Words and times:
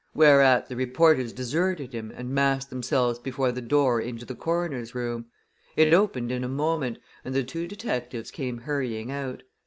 Whereat 0.15 0.67
the 0.67 0.75
reporters 0.75 1.31
deserted 1.31 1.93
him 1.93 2.11
and 2.15 2.31
massed 2.31 2.71
themselves 2.71 3.19
before 3.19 3.51
the 3.51 3.61
door 3.61 4.01
into 4.01 4.25
the 4.25 4.33
coroner's 4.33 4.95
room. 4.95 5.27
It 5.75 5.93
opened 5.93 6.31
in 6.31 6.43
a 6.43 6.47
moment, 6.49 6.97
and 7.23 7.35
the 7.35 7.43
two 7.43 7.67
detectives 7.67 8.31
came 8.31 8.57
hurrying 8.57 9.11
out. 9.11 9.43